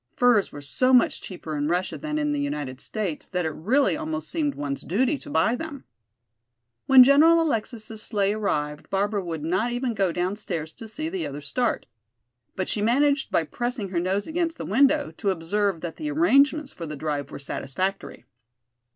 Furs 0.15 0.51
were 0.51 0.61
so 0.63 0.93
much 0.93 1.21
cheaper 1.21 1.55
in 1.55 1.67
Russia 1.67 1.95
than 1.95 2.17
in 2.17 2.31
the 2.31 2.39
United 2.41 2.81
States 2.81 3.27
that 3.27 3.45
it 3.45 3.51
really 3.53 3.95
almost 3.95 4.29
seemed 4.29 4.55
one's 4.55 4.81
duty 4.81 5.15
to 5.19 5.29
buy 5.29 5.55
them. 5.55 5.83
When 6.87 7.03
General 7.03 7.39
Alexis' 7.39 8.01
sleigh 8.01 8.33
arrived, 8.33 8.89
Barbara 8.89 9.23
would 9.23 9.43
not 9.43 9.71
even 9.71 9.93
go 9.93 10.11
downstairs 10.11 10.73
to 10.73 10.87
see 10.87 11.07
the 11.07 11.27
others 11.27 11.47
start. 11.47 11.85
But 12.55 12.67
she 12.67 12.81
managed 12.81 13.29
by 13.29 13.43
pressing 13.43 13.89
her 13.89 13.99
nose 13.99 14.25
against 14.25 14.57
the 14.57 14.65
window 14.65 15.11
to 15.17 15.29
observe 15.29 15.81
that 15.81 15.97
the 15.97 16.09
arrangements 16.09 16.71
for 16.71 16.87
the 16.87 16.95
drive 16.95 17.29
were 17.29 17.37
satisfactory. 17.37 18.25